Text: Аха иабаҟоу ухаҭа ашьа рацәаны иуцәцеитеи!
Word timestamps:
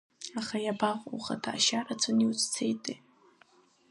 Аха 0.39 0.57
иабаҟоу 0.65 1.15
ухаҭа 1.17 1.51
ашьа 1.57 1.79
рацәаны 1.85 2.23
иуцәцеитеи! 2.23 2.97